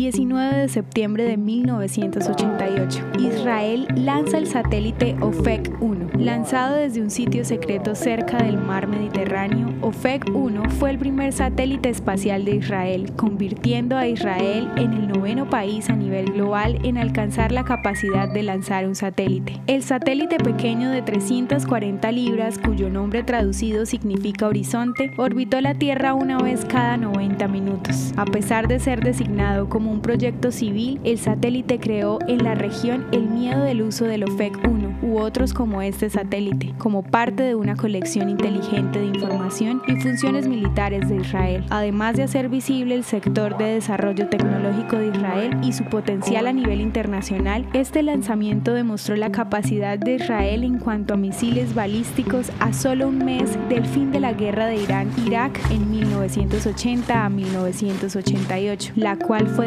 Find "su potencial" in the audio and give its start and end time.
45.72-46.46